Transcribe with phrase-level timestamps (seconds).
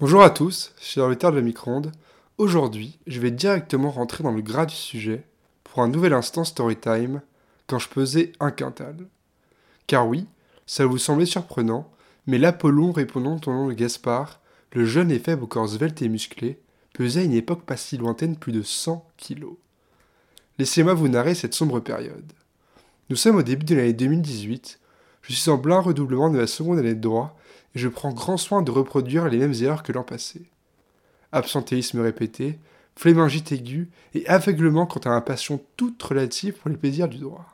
[0.00, 1.92] Bonjour à tous, je suis serviteur de la micro-ondes.
[2.38, 5.26] Aujourd'hui, je vais directement rentrer dans le gras du sujet
[5.62, 7.20] pour un nouvel instant Storytime
[7.66, 8.96] quand je pesais un quintal.
[9.86, 10.26] Car oui,
[10.64, 11.90] ça vous semblait surprenant,
[12.26, 14.40] mais l'Apollon répondant au nom de Gaspard,
[14.72, 16.58] le jeune et faible au corps svelte et musclé,
[16.94, 19.58] pesait à une époque pas si lointaine plus de 100 kilos.
[20.58, 22.32] Laissez-moi vous narrer cette sombre période.
[23.10, 24.80] Nous sommes au début de l'année 2018,
[25.22, 27.36] je suis en plein redoublement de la seconde année de droit
[27.74, 30.50] et je prends grand soin de reproduire les mêmes erreurs que l'an passé.
[31.32, 32.58] Absentéisme répété,
[32.96, 37.46] flémingite aiguë et aveuglement quant à un passion toute relative pour les plaisirs du droit.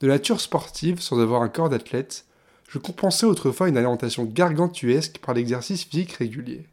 [0.00, 2.26] De nature sportive, sans avoir un corps d'athlète,
[2.68, 6.66] je compensais autrefois une alimentation gargantuesque par l'exercice physique régulier.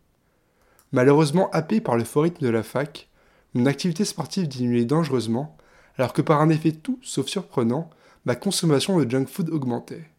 [0.92, 3.10] Malheureusement happé par le fort rythme de la fac,
[3.54, 5.58] mon activité sportive diminuait dangereusement,
[5.98, 7.90] alors que par un effet tout sauf surprenant,
[8.26, 10.10] ma consommation de junk food augmentait.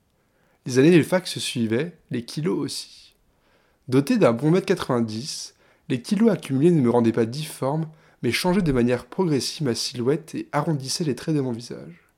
[0.66, 3.14] Les années de fac se suivaient, les kilos aussi.
[3.88, 5.54] Doté d'un bon mètre 90,
[5.88, 7.88] les kilos accumulés ne me rendaient pas difforme,
[8.22, 12.10] mais changeaient de manière progressive ma silhouette et arrondissaient les traits de mon visage.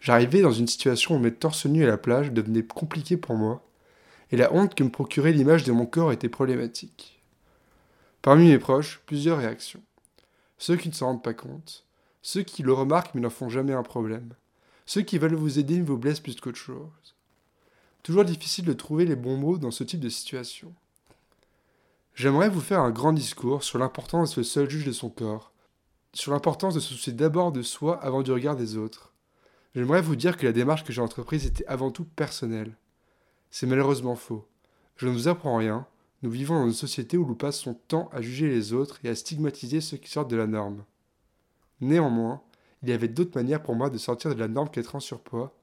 [0.00, 3.64] J'arrivais dans une situation où mettre torse nu à la plage devenait compliqué pour moi,
[4.30, 7.22] et la honte que me procurait l'image de mon corps était problématique.
[8.20, 9.82] Parmi mes proches, plusieurs réactions.
[10.58, 11.84] Ceux qui ne s'en rendent pas compte,
[12.20, 14.34] ceux qui le remarquent mais n'en font jamais un problème,
[14.88, 17.14] ceux qui veulent vous aider vous blessent plus qu'autre chose.
[18.02, 20.74] Toujours difficile de trouver les bons mots dans ce type de situation.
[22.14, 25.52] J'aimerais vous faire un grand discours sur l'importance le seul juge de son corps,
[26.14, 29.12] sur l'importance de se soucier d'abord de soi avant du regard des autres.
[29.74, 32.74] J'aimerais vous dire que la démarche que j'ai entreprise était avant tout personnelle.
[33.50, 34.48] C'est malheureusement faux.
[34.96, 35.86] Je ne vous apprends rien,
[36.22, 39.10] nous vivons dans une société où l'on passe son temps à juger les autres et
[39.10, 40.82] à stigmatiser ceux qui sortent de la norme.
[41.82, 42.40] Néanmoins,
[42.82, 45.54] il y avait d'autres manières pour moi de sortir de la norme qu'être en surpoids,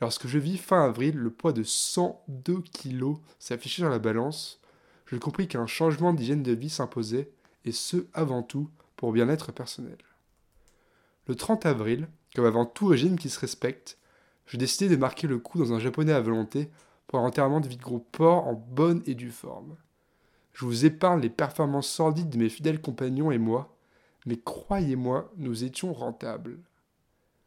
[0.00, 4.60] Lorsque je vis fin avril le poids de 102 kg s'afficher dans la balance,
[5.06, 7.30] je compris qu'un changement d'hygiène de vie s'imposait,
[7.66, 9.98] et ce avant tout pour bien-être personnel.
[11.26, 13.98] Le 30 avril, comme avant tout régime qui se respecte,
[14.46, 16.70] je décidai de marquer le coup dans un japonais à volonté
[17.06, 19.76] pour un enterrement de vie de porc en bonne et due forme.
[20.54, 23.76] Je vous épargne les performances sordides de mes fidèles compagnons et moi,
[24.26, 26.58] mais croyez-moi, nous étions rentables.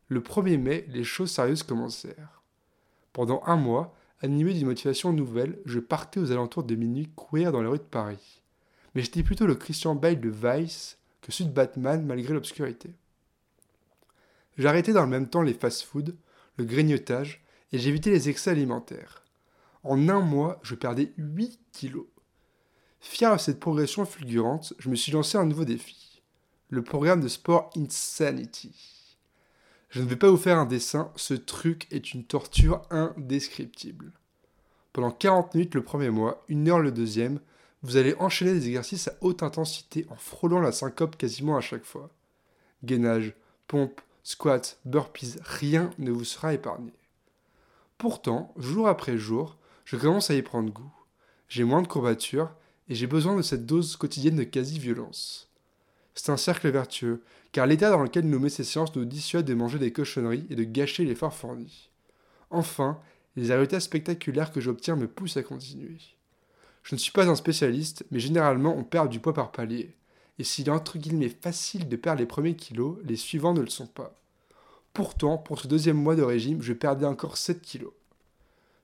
[0.07, 2.41] Le 1er mai, les choses sérieuses commencèrent.
[3.13, 7.61] Pendant un mois, animé d'une motivation nouvelle, je partais aux alentours de minuit courir dans
[7.61, 8.41] les rues de Paris.
[8.95, 12.95] Mais j'étais plutôt le Christian Bale de Vice que de Batman malgré l'obscurité.
[14.57, 16.13] J'arrêtais dans le même temps les fast-foods,
[16.57, 19.23] le grignotage, et j'évitais les excès alimentaires.
[19.83, 22.05] En un mois, je perdais 8 kilos.
[22.99, 26.02] Fier de cette progression fulgurante, je me suis lancé un nouveau défi.
[26.73, 29.15] Le programme de sport Insanity.
[29.91, 34.11] Je ne vais pas vous faire un dessin, ce truc est une torture indescriptible.
[34.91, 37.39] Pendant 40 minutes le premier mois, une heure le deuxième,
[37.83, 41.85] vous allez enchaîner des exercices à haute intensité en frôlant la syncope quasiment à chaque
[41.85, 42.09] fois.
[42.83, 43.35] Gainage,
[43.67, 46.93] pompe, squat, burpees, rien ne vous sera épargné.
[47.99, 50.91] Pourtant, jour après jour, je commence à y prendre goût.
[51.49, 52.51] J'ai moins de courbatures
[52.89, 55.52] et j'ai besoin de cette dose quotidienne de quasi-violence.
[56.15, 59.53] C'est un cercle vertueux, car l'état dans lequel nous met ces séances nous dissuade de
[59.53, 61.89] manger des cochonneries et de gâcher l'effort fourni.
[62.49, 62.99] Enfin,
[63.35, 65.97] les résultats spectaculaires que j'obtiens me poussent à continuer.
[66.83, 69.95] Je ne suis pas un spécialiste, mais généralement on perd du poids par palier.
[70.39, 73.69] Et s'il est entre guillemets facile de perdre les premiers kilos, les suivants ne le
[73.69, 74.19] sont pas.
[74.93, 77.93] Pourtant, pour ce deuxième mois de régime, je perdais encore 7 kilos.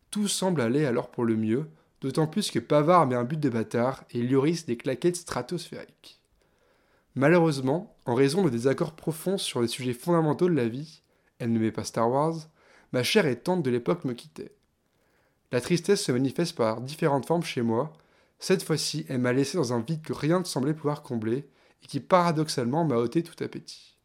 [0.10, 1.70] Tout semble aller alors pour le mieux,
[2.02, 6.19] d'autant plus que Pavard met un but de bâtard et Lloris des claquettes stratosphériques.
[7.20, 11.02] Malheureusement, en raison de désaccords profonds sur les sujets fondamentaux de la vie,
[11.40, 12.48] elle met pas Star Wars,
[12.94, 14.54] ma chère et tante de l'époque me quittait.
[15.52, 17.92] La tristesse se manifeste par différentes formes chez moi.
[18.40, 21.50] Cette fois-ci, elle m'a laissé dans un vide que rien ne semblait pouvoir combler
[21.84, 23.98] et qui paradoxalement m'a ôté tout appétit.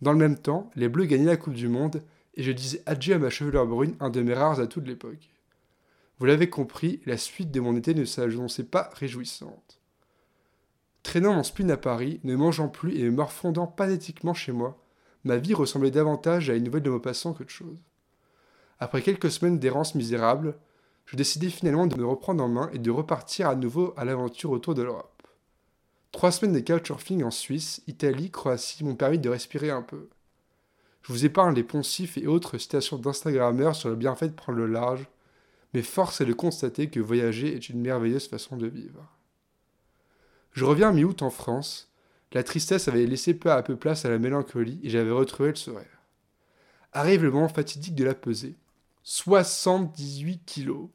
[0.00, 3.16] Dans le même temps, les Bleus gagnaient la Coupe du Monde et je disais adieu
[3.16, 5.28] à ma chevelure brune, un de mes rares atouts de l'époque.
[6.18, 9.82] Vous l'avez compris, la suite de mon été ne s'annonçait pas réjouissante.
[11.06, 14.76] Traînant mon spleen à Paris, ne mangeant plus et me morfondant pathétiquement chez moi,
[15.22, 17.78] ma vie ressemblait davantage à une nouvelle de Maupassant qu'autre chose.
[18.80, 20.58] Après quelques semaines d'errance misérable,
[21.04, 24.50] je décidai finalement de me reprendre en main et de repartir à nouveau à l'aventure
[24.50, 25.22] autour de l'Europe.
[26.10, 30.08] Trois semaines de couchsurfing en Suisse, Italie, Croatie m'ont permis de respirer un peu.
[31.02, 34.66] Je vous épargne les poncifs et autres citations d'Instagrammeurs sur le bienfait de prendre le
[34.66, 35.06] large,
[35.72, 39.15] mais force est de constater que voyager est une merveilleuse façon de vivre.
[40.56, 41.92] Je reviens mi-août en France.
[42.32, 45.54] La tristesse avait laissé peu à peu place à la mélancolie et j'avais retrouvé le
[45.54, 46.00] sourire.
[46.94, 48.54] Arrive le moment fatidique de la pesée.
[49.02, 50.88] 78 kilos.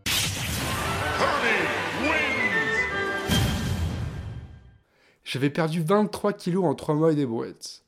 [5.24, 7.84] J'avais perdu 23 kilos en 3 mois et des brouettes.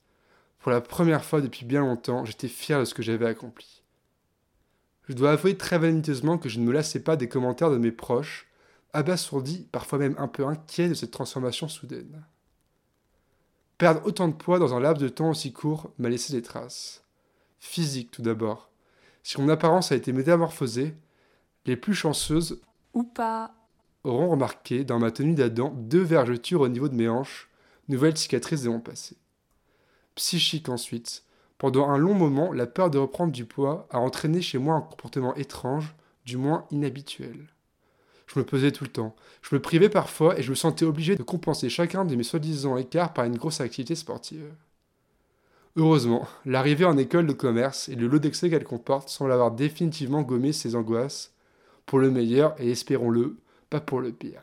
[0.59, 3.81] Pour la première fois depuis bien longtemps, j'étais fier de ce que j'avais accompli.
[5.09, 7.91] Je dois avouer très vaniteusement que je ne me lassais pas des commentaires de mes
[7.91, 8.45] proches,
[8.93, 12.23] abasourdis, parfois même un peu inquiets de cette transformation soudaine.
[13.77, 17.03] Perdre autant de poids dans un laps de temps aussi court m'a laissé des traces.
[17.59, 18.69] Physique tout d'abord.
[19.23, 20.95] Si mon apparence a été métamorphosée,
[21.65, 22.61] les plus chanceuses
[22.93, 23.53] ou pas
[24.03, 27.49] auront remarqué dans ma tenue d'Adam deux vergetures au niveau de mes hanches,
[27.87, 29.17] nouvelles cicatrices de mon passé.
[30.15, 31.23] Psychique ensuite.
[31.57, 34.81] Pendant un long moment, la peur de reprendre du poids a entraîné chez moi un
[34.81, 35.95] comportement étrange,
[36.25, 37.47] du moins inhabituel.
[38.27, 39.15] Je me pesais tout le temps.
[39.41, 42.77] Je me privais parfois et je me sentais obligé de compenser chacun de mes soi-disant
[42.77, 44.53] écarts par une grosse activité sportive.
[45.75, 50.21] Heureusement, l'arrivée en école de commerce et le lot d'excès qu'elle comporte semble avoir définitivement
[50.21, 51.33] gommé ces angoisses,
[51.85, 53.37] pour le meilleur et espérons-le,
[53.69, 54.41] pas pour le pire.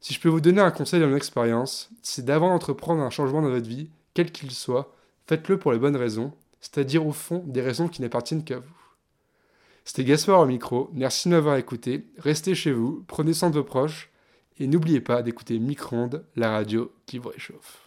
[0.00, 3.42] Si je peux vous donner un conseil de mon expérience, c'est d'avant d'entreprendre un changement
[3.42, 4.94] dans votre vie, quel qu'il soit,
[5.26, 8.74] faites-le pour les bonnes raisons, c'est-à-dire au fond des raisons qui n'appartiennent qu'à vous.
[9.88, 13.64] C'était Gaspard au micro, merci de m'avoir écouté, restez chez vous, prenez soin de vos
[13.64, 14.10] proches,
[14.58, 17.86] et n'oubliez pas d'écouter Micronde, la radio qui vous réchauffe.